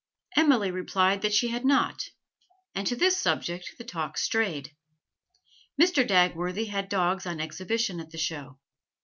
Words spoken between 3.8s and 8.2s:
talk strayed. Mr. Dagworthy had dogs on exhibition at the